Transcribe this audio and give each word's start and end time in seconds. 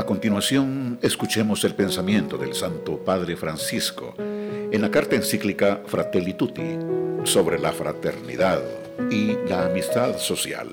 A 0.00 0.06
continuación, 0.06 0.98
escuchemos 1.02 1.62
el 1.62 1.74
pensamiento 1.74 2.38
del 2.38 2.54
Santo 2.54 3.04
Padre 3.04 3.36
Francisco 3.36 4.14
en 4.16 4.80
la 4.80 4.90
carta 4.90 5.14
encíclica 5.14 5.82
Fratelli 5.84 6.32
Tutti 6.32 6.78
sobre 7.24 7.58
la 7.58 7.70
fraternidad 7.70 8.62
y 9.10 9.36
la 9.46 9.66
amistad 9.66 10.16
social. 10.16 10.70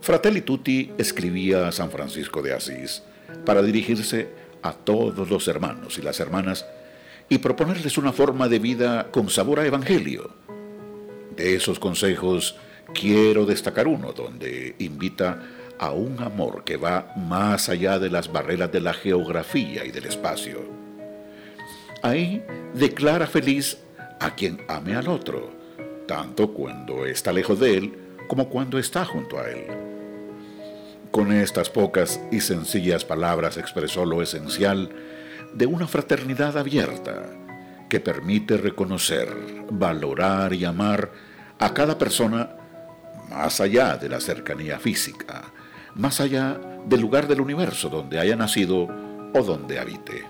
Fratelli 0.00 0.42
Tutti 0.42 0.92
escribía 0.98 1.66
a 1.66 1.72
San 1.72 1.90
Francisco 1.90 2.42
de 2.42 2.52
Asís 2.52 3.02
para 3.44 3.60
dirigirse 3.60 4.28
a 4.62 4.72
todos 4.72 5.28
los 5.28 5.48
hermanos 5.48 5.98
y 5.98 6.02
las 6.02 6.20
hermanas 6.20 6.64
y 7.28 7.38
proponerles 7.38 7.98
una 7.98 8.12
forma 8.12 8.48
de 8.48 8.60
vida 8.60 9.08
con 9.10 9.28
sabor 9.30 9.58
a 9.58 9.66
evangelio. 9.66 10.30
De 11.34 11.56
esos 11.56 11.80
consejos 11.80 12.54
quiero 12.94 13.46
destacar 13.46 13.88
uno 13.88 14.12
donde 14.12 14.76
invita 14.78 15.32
a 15.32 15.59
un 15.88 16.22
amor 16.22 16.62
que 16.64 16.76
va 16.76 17.12
más 17.16 17.70
allá 17.70 17.98
de 17.98 18.10
las 18.10 18.30
barreras 18.30 18.70
de 18.70 18.82
la 18.82 18.92
geografía 18.92 19.84
y 19.86 19.90
del 19.90 20.04
espacio. 20.04 20.60
Ahí 22.02 22.44
declara 22.74 23.26
feliz 23.26 23.78
a 24.20 24.34
quien 24.34 24.60
ame 24.68 24.94
al 24.94 25.08
otro, 25.08 25.50
tanto 26.06 26.52
cuando 26.52 27.06
está 27.06 27.32
lejos 27.32 27.58
de 27.58 27.78
él 27.78 27.98
como 28.28 28.48
cuando 28.50 28.78
está 28.78 29.04
junto 29.04 29.38
a 29.38 29.48
él. 29.48 29.66
Con 31.10 31.32
estas 31.32 31.70
pocas 31.70 32.20
y 32.30 32.40
sencillas 32.40 33.04
palabras 33.04 33.56
expresó 33.56 34.04
lo 34.04 34.22
esencial 34.22 34.90
de 35.54 35.66
una 35.66 35.88
fraternidad 35.88 36.56
abierta 36.56 37.24
que 37.88 37.98
permite 37.98 38.56
reconocer, 38.56 39.28
valorar 39.70 40.54
y 40.54 40.64
amar 40.64 41.10
a 41.58 41.74
cada 41.74 41.98
persona 41.98 42.50
más 43.28 43.60
allá 43.60 43.96
de 43.96 44.08
la 44.08 44.20
cercanía 44.20 44.78
física, 44.78 45.52
más 45.94 46.20
allá 46.20 46.60
del 46.86 47.00
lugar 47.00 47.28
del 47.28 47.40
universo 47.40 47.88
donde 47.88 48.18
haya 48.18 48.36
nacido 48.36 48.88
o 49.34 49.42
donde 49.42 49.78
habite. 49.78 50.24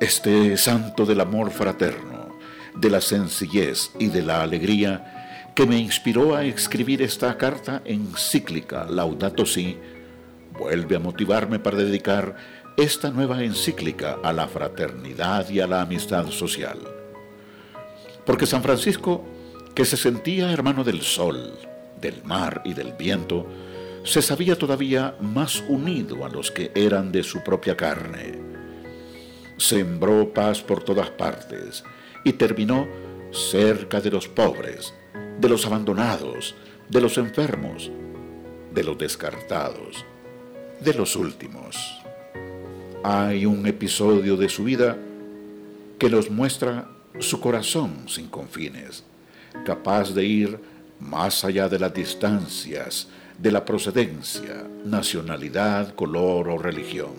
Este 0.00 0.56
santo 0.56 1.06
del 1.06 1.20
amor 1.20 1.50
fraterno, 1.50 2.36
de 2.74 2.90
la 2.90 3.00
sencillez 3.00 3.90
y 3.98 4.08
de 4.08 4.22
la 4.22 4.42
alegría 4.42 5.52
que 5.54 5.66
me 5.66 5.78
inspiró 5.78 6.36
a 6.36 6.44
escribir 6.44 7.00
esta 7.00 7.38
carta 7.38 7.80
encíclica 7.86 8.84
Laudato 8.84 9.46
Si, 9.46 9.78
vuelve 10.58 10.96
a 10.96 11.00
motivarme 11.00 11.58
para 11.58 11.78
dedicar 11.78 12.36
esta 12.76 13.10
nueva 13.10 13.42
encíclica 13.42 14.18
a 14.22 14.34
la 14.34 14.48
fraternidad 14.48 15.48
y 15.48 15.60
a 15.60 15.66
la 15.66 15.80
amistad 15.80 16.26
social. 16.26 16.78
Porque 18.26 18.44
San 18.44 18.62
Francisco, 18.62 19.24
que 19.74 19.86
se 19.86 19.96
sentía 19.96 20.52
hermano 20.52 20.84
del 20.84 21.00
sol, 21.00 21.58
del 22.00 22.22
mar 22.24 22.60
y 22.64 22.74
del 22.74 22.92
viento, 22.92 23.46
se 24.06 24.22
sabía 24.22 24.56
todavía 24.56 25.16
más 25.20 25.64
unido 25.68 26.24
a 26.24 26.28
los 26.28 26.52
que 26.52 26.70
eran 26.76 27.10
de 27.10 27.24
su 27.24 27.42
propia 27.42 27.76
carne. 27.76 28.38
Sembró 29.56 30.32
paz 30.32 30.62
por 30.62 30.84
todas 30.84 31.10
partes 31.10 31.82
y 32.22 32.32
terminó 32.34 32.86
cerca 33.32 34.00
de 34.00 34.12
los 34.12 34.28
pobres, 34.28 34.94
de 35.40 35.48
los 35.48 35.66
abandonados, 35.66 36.54
de 36.88 37.00
los 37.00 37.18
enfermos, 37.18 37.90
de 38.72 38.84
los 38.84 38.96
descartados, 38.96 40.04
de 40.80 40.94
los 40.94 41.16
últimos. 41.16 41.76
Hay 43.02 43.44
un 43.44 43.66
episodio 43.66 44.36
de 44.36 44.48
su 44.48 44.62
vida 44.62 44.96
que 45.98 46.08
nos 46.08 46.30
muestra 46.30 46.88
su 47.18 47.40
corazón 47.40 48.08
sin 48.08 48.28
confines, 48.28 49.02
capaz 49.64 50.14
de 50.14 50.24
ir 50.24 50.60
más 51.00 51.44
allá 51.44 51.68
de 51.68 51.80
las 51.80 51.92
distancias, 51.92 53.08
de 53.38 53.52
la 53.52 53.64
procedencia, 53.64 54.66
nacionalidad, 54.84 55.94
color 55.94 56.48
o 56.48 56.58
religión. 56.58 57.12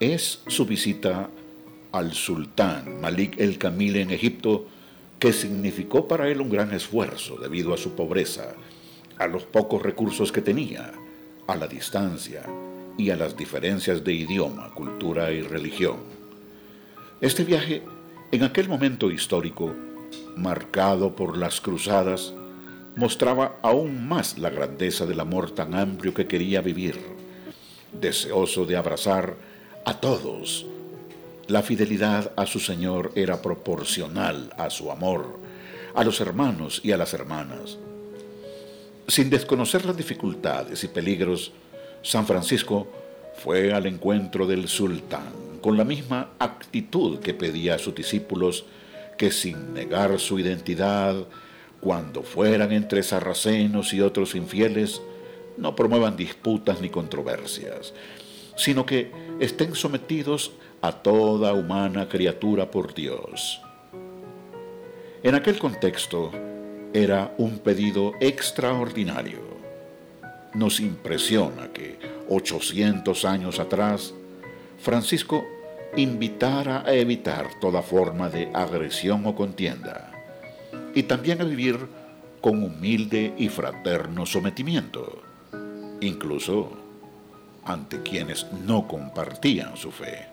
Es 0.00 0.42
su 0.46 0.66
visita 0.66 1.28
al 1.92 2.12
sultán 2.12 3.00
Malik 3.00 3.38
el 3.38 3.58
Kamil 3.58 3.96
en 3.96 4.10
Egipto 4.10 4.66
que 5.18 5.32
significó 5.32 6.06
para 6.06 6.28
él 6.28 6.40
un 6.40 6.50
gran 6.50 6.72
esfuerzo 6.72 7.36
debido 7.36 7.74
a 7.74 7.78
su 7.78 7.94
pobreza, 7.94 8.54
a 9.16 9.26
los 9.26 9.44
pocos 9.44 9.82
recursos 9.82 10.30
que 10.30 10.42
tenía, 10.42 10.92
a 11.46 11.56
la 11.56 11.66
distancia 11.66 12.42
y 12.96 13.10
a 13.10 13.16
las 13.16 13.36
diferencias 13.36 14.04
de 14.04 14.12
idioma, 14.12 14.72
cultura 14.74 15.32
y 15.32 15.42
religión. 15.42 15.96
Este 17.20 17.42
viaje, 17.42 17.82
en 18.30 18.44
aquel 18.44 18.68
momento 18.68 19.10
histórico, 19.10 19.74
marcado 20.36 21.16
por 21.16 21.36
las 21.36 21.60
cruzadas, 21.60 22.32
mostraba 22.98 23.60
aún 23.62 24.08
más 24.08 24.38
la 24.38 24.50
grandeza 24.50 25.06
del 25.06 25.20
amor 25.20 25.52
tan 25.52 25.72
amplio 25.72 26.12
que 26.12 26.26
quería 26.26 26.60
vivir, 26.60 26.98
deseoso 27.92 28.66
de 28.66 28.76
abrazar 28.76 29.36
a 29.84 30.00
todos. 30.00 30.66
La 31.46 31.62
fidelidad 31.62 32.32
a 32.34 32.44
su 32.44 32.58
Señor 32.58 33.12
era 33.14 33.40
proporcional 33.40 34.52
a 34.58 34.68
su 34.68 34.90
amor, 34.90 35.38
a 35.94 36.02
los 36.02 36.20
hermanos 36.20 36.80
y 36.82 36.90
a 36.90 36.96
las 36.96 37.14
hermanas. 37.14 37.78
Sin 39.06 39.30
desconocer 39.30 39.86
las 39.86 39.96
dificultades 39.96 40.82
y 40.82 40.88
peligros, 40.88 41.52
San 42.02 42.26
Francisco 42.26 42.88
fue 43.36 43.72
al 43.72 43.86
encuentro 43.86 44.44
del 44.44 44.66
sultán 44.66 45.60
con 45.60 45.76
la 45.76 45.84
misma 45.84 46.30
actitud 46.40 47.20
que 47.20 47.32
pedía 47.32 47.76
a 47.76 47.78
sus 47.78 47.94
discípulos 47.94 48.64
que 49.16 49.30
sin 49.30 49.72
negar 49.72 50.18
su 50.18 50.40
identidad, 50.40 51.14
cuando 51.80 52.22
fueran 52.22 52.72
entre 52.72 53.02
sarracenos 53.02 53.92
y 53.94 54.00
otros 54.00 54.34
infieles, 54.34 55.00
no 55.56 55.74
promuevan 55.74 56.16
disputas 56.16 56.80
ni 56.80 56.88
controversias, 56.88 57.94
sino 58.56 58.84
que 58.84 59.10
estén 59.40 59.74
sometidos 59.74 60.52
a 60.80 60.92
toda 60.92 61.52
humana 61.52 62.08
criatura 62.08 62.70
por 62.70 62.94
Dios. 62.94 63.60
En 65.22 65.34
aquel 65.34 65.58
contexto 65.58 66.30
era 66.92 67.34
un 67.38 67.58
pedido 67.58 68.12
extraordinario. 68.20 69.40
Nos 70.54 70.80
impresiona 70.80 71.72
que 71.72 71.98
800 72.28 73.24
años 73.24 73.58
atrás, 73.58 74.14
Francisco 74.78 75.44
invitara 75.96 76.82
a 76.86 76.94
evitar 76.94 77.48
toda 77.60 77.82
forma 77.82 78.28
de 78.28 78.50
agresión 78.54 79.26
o 79.26 79.34
contienda 79.34 80.17
y 80.94 81.02
también 81.04 81.40
a 81.40 81.44
vivir 81.44 81.78
con 82.40 82.62
humilde 82.62 83.34
y 83.36 83.48
fraterno 83.48 84.26
sometimiento, 84.26 85.22
incluso 86.00 86.72
ante 87.64 88.02
quienes 88.02 88.46
no 88.64 88.86
compartían 88.86 89.76
su 89.76 89.90
fe. 89.90 90.26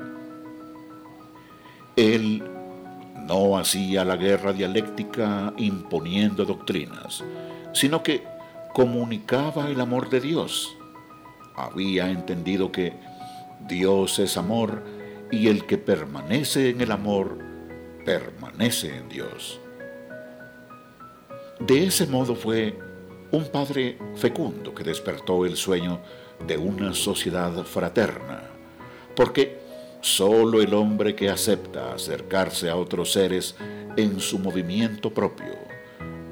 Él 1.95 2.43
no 3.27 3.57
hacía 3.57 4.05
la 4.05 4.17
guerra 4.17 4.53
dialéctica 4.53 5.53
imponiendo 5.57 6.45
doctrinas, 6.45 7.23
sino 7.73 8.03
que 8.03 8.23
comunicaba 8.73 9.69
el 9.69 9.79
amor 9.81 10.09
de 10.09 10.21
Dios. 10.21 10.75
Había 11.55 12.09
entendido 12.09 12.71
que 12.71 12.93
Dios 13.67 14.19
es 14.19 14.37
amor 14.37 14.83
y 15.31 15.47
el 15.47 15.65
que 15.65 15.77
permanece 15.77 16.69
en 16.69 16.81
el 16.81 16.91
amor 16.91 17.39
permanece 18.05 18.95
en 18.95 19.09
Dios. 19.09 19.59
De 21.59 21.85
ese 21.85 22.05
modo 22.05 22.35
fue 22.35 22.77
un 23.31 23.45
padre 23.45 23.97
fecundo 24.15 24.75
que 24.75 24.83
despertó 24.83 25.45
el 25.45 25.55
sueño 25.55 26.01
de 26.45 26.57
una 26.57 26.93
sociedad 26.93 27.63
fraterna, 27.63 28.43
porque 29.15 29.59
solo 30.01 30.61
el 30.61 30.73
hombre 30.73 31.15
que 31.15 31.29
acepta 31.29 31.93
acercarse 31.93 32.69
a 32.69 32.75
otros 32.75 33.13
seres 33.13 33.55
en 33.95 34.19
su 34.19 34.37
movimiento 34.37 35.13
propio, 35.13 35.55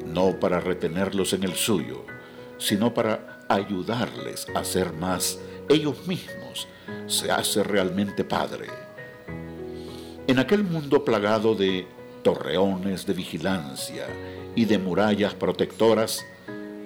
no 0.05 0.39
para 0.39 0.59
retenerlos 0.59 1.31
en 1.31 1.43
el 1.43 1.53
suyo, 1.53 2.05
sino 2.57 2.93
para 2.93 3.45
ayudarles 3.47 4.45
a 4.53 4.63
ser 4.65 4.91
más 4.91 5.39
ellos 5.69 6.05
mismos, 6.05 6.67
se 7.07 7.31
hace 7.31 7.63
realmente 7.63 8.25
padre. 8.25 8.67
En 10.27 10.37
aquel 10.37 10.63
mundo 10.63 11.03
plagado 11.05 11.55
de 11.55 11.87
torreones 12.23 13.05
de 13.05 13.13
vigilancia 13.13 14.05
y 14.55 14.65
de 14.65 14.77
murallas 14.77 15.33
protectoras, 15.33 16.25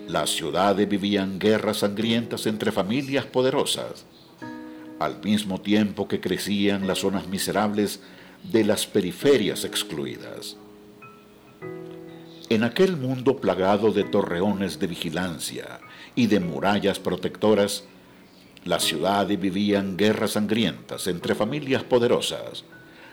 las 0.08 0.30
ciudades 0.30 0.88
vivían 0.88 1.38
guerras 1.40 1.78
sangrientas 1.78 2.46
entre 2.48 2.72
familias 2.72 3.26
poderosas, 3.26 4.06
al 5.00 5.22
mismo 5.22 5.60
tiempo 5.60 6.08
que 6.08 6.22
crecían 6.22 6.88
las 6.88 7.00
zonas 7.00 7.28
miserables 7.28 8.00
de 8.44 8.64
las 8.64 8.88
periferias 8.88 9.66
excluidas. 9.66 10.56
En 12.50 12.64
aquel 12.64 12.96
mundo 12.96 13.38
plagado 13.38 13.92
de 13.92 14.06
torreones 14.06 14.80
de 14.80 14.88
vigilancia 14.88 15.80
y 16.16 16.28
de 16.28 16.40
murallas 16.40 17.00
protectoras, 17.00 17.84
las 18.64 18.84
ciudades 18.84 19.40
vivían 19.40 19.98
guerras 19.98 20.32
sangrientas 20.32 21.08
entre 21.08 21.36
familias 21.36 21.84
poderosas, 21.84 22.64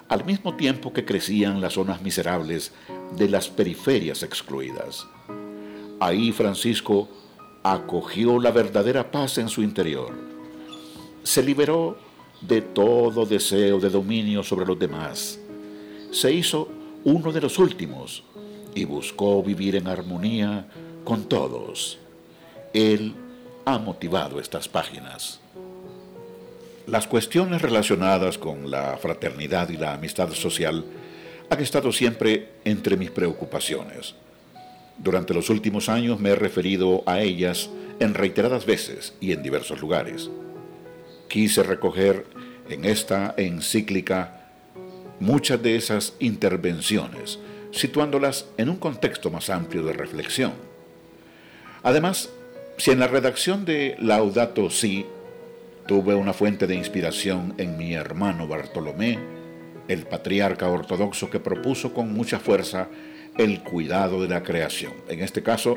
al 0.08 0.24
mismo 0.24 0.54
tiempo 0.54 0.92
que 0.92 1.04
crecían 1.04 1.60
las 1.60 1.74
zonas 1.74 2.02
miserables 2.02 2.72
de 3.16 3.28
las 3.28 3.48
periferias 3.48 4.22
excluidas. 4.22 5.06
Ahí 6.00 6.32
Francisco 6.32 7.08
acogió 7.62 8.38
la 8.38 8.50
verdadera 8.50 9.10
paz 9.10 9.38
en 9.38 9.48
su 9.48 9.62
interior. 9.62 10.12
Se 11.22 11.42
liberó 11.42 11.96
de 12.40 12.60
todo 12.60 13.24
deseo 13.24 13.80
de 13.80 13.88
dominio 13.88 14.42
sobre 14.42 14.66
los 14.66 14.78
demás. 14.78 15.38
Se 16.10 16.32
hizo 16.32 16.68
uno 17.04 17.32
de 17.32 17.40
los 17.40 17.58
últimos 17.58 18.22
y 18.74 18.84
buscó 18.84 19.42
vivir 19.42 19.76
en 19.76 19.88
armonía 19.88 20.66
con 21.04 21.24
todos. 21.24 21.98
Él 22.72 23.14
ha 23.64 23.78
motivado 23.78 24.40
estas 24.40 24.68
páginas. 24.68 25.40
Las 26.86 27.06
cuestiones 27.06 27.62
relacionadas 27.62 28.36
con 28.36 28.70
la 28.70 28.98
fraternidad 28.98 29.70
y 29.70 29.78
la 29.78 29.94
amistad 29.94 30.30
social 30.32 30.84
han 31.48 31.60
estado 31.60 31.92
siempre 31.92 32.50
entre 32.64 32.98
mis 32.98 33.10
preocupaciones. 33.10 34.14
Durante 34.98 35.32
los 35.32 35.48
últimos 35.48 35.88
años 35.88 36.20
me 36.20 36.30
he 36.30 36.34
referido 36.34 37.02
a 37.06 37.20
ellas 37.20 37.70
en 38.00 38.12
reiteradas 38.12 38.66
veces 38.66 39.14
y 39.18 39.32
en 39.32 39.42
diversos 39.42 39.80
lugares. 39.80 40.30
Quise 41.28 41.62
recoger 41.62 42.26
en 42.68 42.84
esta 42.84 43.34
encíclica 43.38 44.50
muchas 45.20 45.62
de 45.62 45.76
esas 45.76 46.12
intervenciones, 46.18 47.38
situándolas 47.70 48.46
en 48.58 48.68
un 48.68 48.76
contexto 48.76 49.30
más 49.30 49.48
amplio 49.48 49.84
de 49.84 49.94
reflexión. 49.94 50.52
Además, 51.82 52.28
si 52.76 52.90
en 52.90 52.98
la 52.98 53.08
redacción 53.08 53.64
de 53.64 53.96
Laudato 53.98 54.68
Si 54.68 55.06
Tuve 55.86 56.14
una 56.14 56.32
fuente 56.32 56.66
de 56.66 56.74
inspiración 56.74 57.54
en 57.58 57.76
mi 57.76 57.92
hermano 57.92 58.48
Bartolomé, 58.48 59.18
el 59.86 60.06
patriarca 60.06 60.70
ortodoxo 60.70 61.28
que 61.28 61.40
propuso 61.40 61.92
con 61.92 62.14
mucha 62.14 62.38
fuerza 62.38 62.88
el 63.36 63.62
cuidado 63.62 64.22
de 64.22 64.28
la 64.28 64.42
creación. 64.42 64.94
En 65.08 65.20
este 65.20 65.42
caso, 65.42 65.76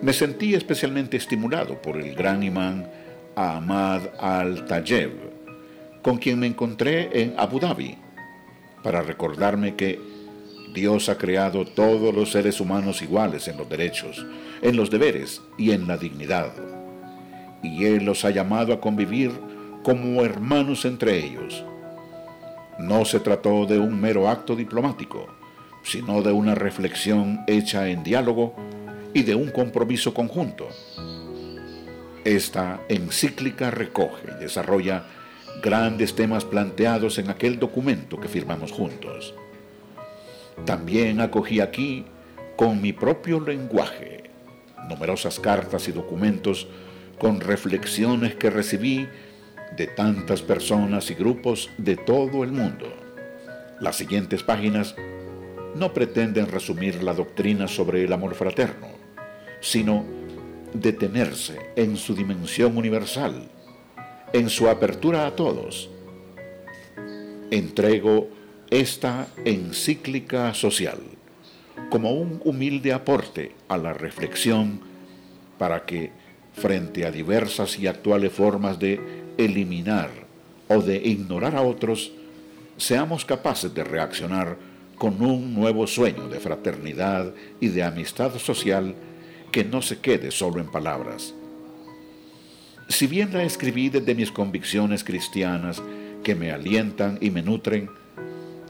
me 0.00 0.12
sentí 0.12 0.54
especialmente 0.54 1.16
estimulado 1.16 1.82
por 1.82 1.96
el 1.96 2.14
gran 2.14 2.44
imán 2.44 2.88
Ahmad 3.34 4.02
al-Tayeb, 4.20 5.10
con 6.02 6.18
quien 6.18 6.38
me 6.38 6.46
encontré 6.46 7.10
en 7.20 7.34
Abu 7.36 7.58
Dhabi, 7.58 7.98
para 8.84 9.02
recordarme 9.02 9.74
que 9.74 9.98
Dios 10.72 11.08
ha 11.08 11.18
creado 11.18 11.64
todos 11.64 12.14
los 12.14 12.30
seres 12.30 12.60
humanos 12.60 13.02
iguales 13.02 13.48
en 13.48 13.56
los 13.56 13.68
derechos, 13.68 14.24
en 14.62 14.76
los 14.76 14.88
deberes 14.88 15.42
y 15.58 15.72
en 15.72 15.88
la 15.88 15.96
dignidad 15.96 16.75
y 17.66 17.84
Él 17.84 18.04
los 18.04 18.24
ha 18.24 18.30
llamado 18.30 18.72
a 18.72 18.80
convivir 18.80 19.32
como 19.82 20.24
hermanos 20.24 20.84
entre 20.84 21.24
ellos. 21.24 21.64
No 22.78 23.04
se 23.04 23.20
trató 23.20 23.66
de 23.66 23.78
un 23.78 24.00
mero 24.00 24.28
acto 24.28 24.56
diplomático, 24.56 25.28
sino 25.82 26.22
de 26.22 26.32
una 26.32 26.54
reflexión 26.54 27.40
hecha 27.46 27.88
en 27.88 28.02
diálogo 28.02 28.54
y 29.14 29.22
de 29.22 29.34
un 29.34 29.50
compromiso 29.50 30.12
conjunto. 30.12 30.68
Esta 32.24 32.80
encíclica 32.88 33.70
recoge 33.70 34.32
y 34.36 34.42
desarrolla 34.42 35.04
grandes 35.62 36.14
temas 36.14 36.44
planteados 36.44 37.18
en 37.18 37.30
aquel 37.30 37.58
documento 37.58 38.18
que 38.20 38.28
firmamos 38.28 38.72
juntos. 38.72 39.34
También 40.64 41.20
acogí 41.20 41.60
aquí, 41.60 42.04
con 42.56 42.82
mi 42.82 42.92
propio 42.92 43.40
lenguaje, 43.40 44.30
numerosas 44.88 45.38
cartas 45.38 45.88
y 45.88 45.92
documentos 45.92 46.66
con 47.18 47.40
reflexiones 47.40 48.34
que 48.34 48.50
recibí 48.50 49.08
de 49.76 49.86
tantas 49.86 50.42
personas 50.42 51.10
y 51.10 51.14
grupos 51.14 51.70
de 51.78 51.96
todo 51.96 52.44
el 52.44 52.52
mundo. 52.52 52.92
Las 53.80 53.96
siguientes 53.96 54.42
páginas 54.42 54.94
no 55.74 55.92
pretenden 55.92 56.48
resumir 56.48 57.02
la 57.02 57.12
doctrina 57.12 57.68
sobre 57.68 58.04
el 58.04 58.12
amor 58.12 58.34
fraterno, 58.34 58.88
sino 59.60 60.04
detenerse 60.72 61.72
en 61.76 61.96
su 61.96 62.14
dimensión 62.14 62.76
universal, 62.76 63.48
en 64.32 64.48
su 64.48 64.68
apertura 64.68 65.26
a 65.26 65.36
todos. 65.36 65.90
Entrego 67.50 68.28
esta 68.70 69.28
encíclica 69.44 70.52
social 70.54 70.98
como 71.90 72.12
un 72.12 72.40
humilde 72.44 72.92
aporte 72.92 73.52
a 73.68 73.76
la 73.76 73.92
reflexión 73.92 74.80
para 75.58 75.84
que 75.84 76.10
frente 76.56 77.06
a 77.06 77.10
diversas 77.10 77.78
y 77.78 77.86
actuales 77.86 78.32
formas 78.32 78.78
de 78.78 78.98
eliminar 79.36 80.10
o 80.68 80.80
de 80.80 80.96
ignorar 80.96 81.54
a 81.54 81.62
otros, 81.62 82.12
seamos 82.76 83.24
capaces 83.24 83.72
de 83.74 83.84
reaccionar 83.84 84.56
con 84.96 85.22
un 85.22 85.54
nuevo 85.54 85.86
sueño 85.86 86.28
de 86.28 86.40
fraternidad 86.40 87.32
y 87.60 87.68
de 87.68 87.82
amistad 87.82 88.34
social 88.38 88.94
que 89.52 89.64
no 89.64 89.82
se 89.82 90.00
quede 90.00 90.30
solo 90.30 90.60
en 90.60 90.70
palabras. 90.70 91.34
Si 92.88 93.06
bien 93.06 93.32
la 93.32 93.42
escribí 93.42 93.88
desde 93.88 94.14
mis 94.14 94.30
convicciones 94.30 95.04
cristianas 95.04 95.82
que 96.22 96.34
me 96.34 96.50
alientan 96.50 97.18
y 97.20 97.30
me 97.30 97.42
nutren, 97.42 97.90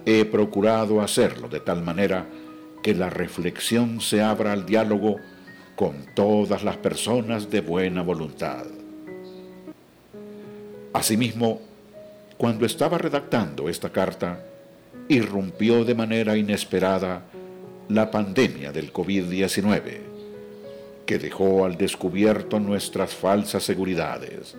he 0.05 0.25
procurado 0.25 1.01
hacerlo 1.01 1.49
de 1.49 1.61
tal 1.61 1.83
manera 1.83 2.27
que 2.83 2.95
la 2.95 3.11
reflexión 3.11 4.01
se 4.01 4.23
abra 4.23 4.53
al 4.53 4.67
diálogo 4.67 5.17
con 5.77 6.07
todas 6.15 6.65
las 6.65 6.79
personas 6.79 7.51
de 7.51 7.61
buena 7.61 8.03
voluntad. 8.03 8.65
Asimismo, 10.95 11.61
cuando 12.39 12.65
estaba 12.65 12.97
redactando 12.97 13.69
esta 13.69 13.91
carta, 13.91 14.41
irrumpió 15.09 15.85
de 15.85 15.95
manera 15.95 16.35
inesperada 16.37 17.25
la 17.89 18.11
pandemia 18.11 18.73
del 18.73 18.91
COVID-19, 18.91 19.99
que 21.05 21.19
dejó 21.19 21.67
al 21.67 21.77
descubierto 21.77 22.59
nuestras 22.59 23.15
falsas 23.15 23.63
seguridades. 23.63 24.57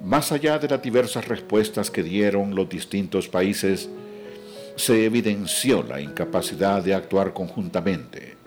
Más 0.00 0.32
allá 0.32 0.58
de 0.58 0.68
las 0.68 0.80
diversas 0.80 1.28
respuestas 1.28 1.90
que 1.90 2.02
dieron 2.02 2.54
los 2.54 2.68
distintos 2.68 3.28
países, 3.28 3.90
se 4.76 5.04
evidenció 5.04 5.82
la 5.82 6.00
incapacidad 6.00 6.82
de 6.82 6.94
actuar 6.94 7.34
conjuntamente 7.34 8.37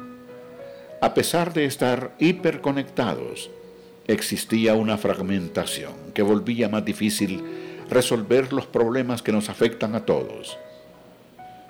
a 1.01 1.15
pesar 1.15 1.51
de 1.51 1.65
estar 1.65 2.13
hiperconectados, 2.19 3.49
existía 4.07 4.75
una 4.75 4.99
fragmentación 4.99 5.93
que 6.13 6.21
volvía 6.21 6.69
más 6.69 6.85
difícil 6.85 7.43
resolver 7.89 8.53
los 8.53 8.67
problemas 8.67 9.23
que 9.23 9.31
nos 9.31 9.49
afectan 9.49 9.95
a 9.95 10.05
todos. 10.05 10.57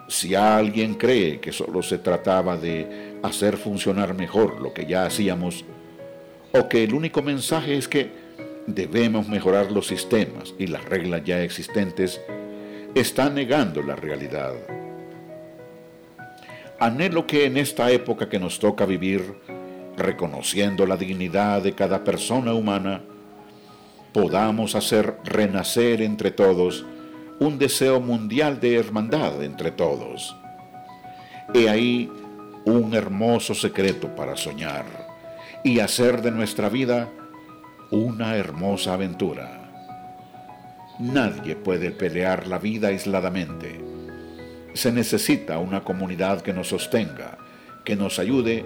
Si 0.09 0.35
alguien 0.35 0.95
cree 0.95 1.39
que 1.39 1.53
solo 1.53 1.81
se 1.81 1.97
trataba 1.97 2.57
de 2.57 3.17
hacer 3.23 3.55
funcionar 3.55 4.13
mejor 4.15 4.59
lo 4.59 4.73
que 4.73 4.85
ya 4.85 5.05
hacíamos, 5.05 5.63
o 6.51 6.67
que 6.67 6.83
el 6.83 6.93
único 6.93 7.21
mensaje 7.21 7.77
es 7.77 7.87
que 7.87 8.11
debemos 8.67 9.29
mejorar 9.29 9.71
los 9.71 9.87
sistemas 9.87 10.53
y 10.59 10.67
las 10.67 10.83
reglas 10.83 11.23
ya 11.23 11.41
existentes, 11.41 12.19
está 12.93 13.29
negando 13.29 13.81
la 13.81 13.95
realidad. 13.95 14.80
Anhelo 16.81 17.27
que 17.27 17.45
en 17.45 17.57
esta 17.57 17.91
época 17.91 18.27
que 18.27 18.39
nos 18.39 18.57
toca 18.57 18.87
vivir, 18.87 19.35
reconociendo 19.97 20.87
la 20.87 20.97
dignidad 20.97 21.61
de 21.61 21.73
cada 21.73 22.03
persona 22.03 22.55
humana, 22.55 23.03
podamos 24.11 24.73
hacer 24.73 25.15
renacer 25.23 26.01
entre 26.01 26.31
todos 26.31 26.83
un 27.39 27.59
deseo 27.59 28.01
mundial 28.01 28.59
de 28.59 28.77
hermandad 28.77 29.43
entre 29.43 29.69
todos. 29.69 30.35
He 31.53 31.69
ahí 31.69 32.11
un 32.65 32.95
hermoso 32.95 33.53
secreto 33.53 34.15
para 34.15 34.35
soñar 34.35 34.85
y 35.63 35.81
hacer 35.81 36.23
de 36.23 36.31
nuestra 36.31 36.67
vida 36.67 37.09
una 37.91 38.35
hermosa 38.37 38.95
aventura. 38.95 39.71
Nadie 40.97 41.55
puede 41.55 41.91
pelear 41.91 42.47
la 42.47 42.57
vida 42.57 42.87
aisladamente 42.87 43.90
se 44.73 44.91
necesita 44.91 45.59
una 45.59 45.83
comunidad 45.83 46.41
que 46.41 46.53
nos 46.53 46.69
sostenga, 46.69 47.37
que 47.83 47.95
nos 47.95 48.19
ayude 48.19 48.65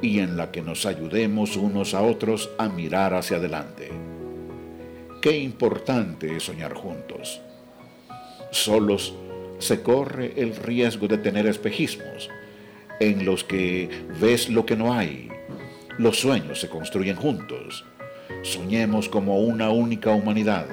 y 0.00 0.20
en 0.20 0.36
la 0.36 0.50
que 0.50 0.62
nos 0.62 0.86
ayudemos 0.86 1.56
unos 1.56 1.94
a 1.94 2.02
otros 2.02 2.50
a 2.58 2.68
mirar 2.68 3.14
hacia 3.14 3.36
adelante. 3.36 3.90
Qué 5.20 5.38
importante 5.38 6.36
es 6.36 6.44
soñar 6.44 6.74
juntos. 6.74 7.40
Solos 8.50 9.14
se 9.58 9.82
corre 9.82 10.32
el 10.36 10.56
riesgo 10.56 11.06
de 11.06 11.18
tener 11.18 11.46
espejismos 11.46 12.28
en 12.98 13.24
los 13.24 13.44
que 13.44 13.88
ves 14.20 14.48
lo 14.48 14.66
que 14.66 14.76
no 14.76 14.92
hay. 14.92 15.28
Los 15.98 16.18
sueños 16.18 16.60
se 16.60 16.68
construyen 16.68 17.16
juntos. 17.16 17.84
Soñemos 18.42 19.08
como 19.08 19.40
una 19.40 19.70
única 19.70 20.10
humanidad, 20.10 20.66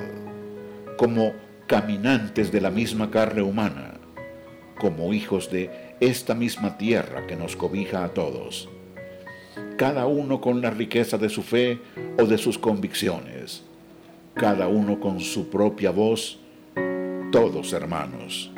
como 0.98 1.34
caminantes 1.68 2.52
de 2.52 2.62
la 2.62 2.72
misma 2.72 3.12
carne 3.12 3.44
humana 3.44 3.99
como 4.80 5.14
hijos 5.14 5.52
de 5.52 5.70
esta 6.00 6.34
misma 6.34 6.78
tierra 6.78 7.28
que 7.28 7.36
nos 7.36 7.56
cobija 7.56 8.04
a 8.04 8.10
todos, 8.10 8.70
cada 9.78 10.08
uno 10.08 10.42
con 10.42 10.62
la 10.62 10.72
riqueza 10.72 11.18
de 11.18 11.30
su 11.30 11.44
fe 11.44 11.80
o 12.18 12.26
de 12.26 12.38
sus 12.38 12.58
convicciones, 12.58 13.64
cada 14.34 14.68
uno 14.68 15.00
con 15.00 15.20
su 15.20 15.50
propia 15.50 15.92
voz, 15.92 16.40
todos 17.32 17.74
hermanos. 17.74 18.52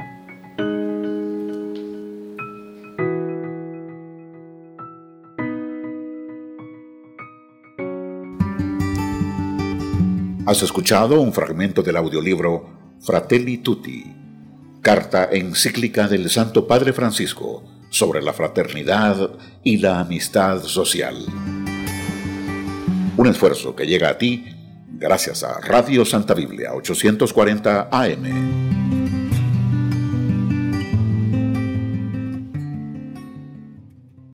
Has 10.45 10.63
escuchado 10.63 11.21
un 11.21 11.31
fragmento 11.31 11.81
del 11.81 11.95
audiolibro 11.95 12.67
Fratelli 12.99 13.59
Tutti, 13.59 14.20
carta 14.81 15.29
encíclica 15.31 16.07
del 16.07 16.29
Santo 16.29 16.67
Padre 16.67 16.91
Francisco 16.91 17.63
sobre 17.89 18.21
la 18.21 18.33
fraternidad 18.33 19.31
y 19.63 19.77
la 19.77 19.99
amistad 19.99 20.63
social. 20.63 21.15
Un 23.17 23.27
esfuerzo 23.27 23.75
que 23.75 23.85
llega 23.85 24.09
a 24.09 24.17
ti 24.17 24.45
gracias 24.87 25.43
a 25.43 25.59
Radio 25.59 26.03
Santa 26.05 26.33
Biblia 26.33 26.73
840 26.73 27.89
AM. 27.91 28.90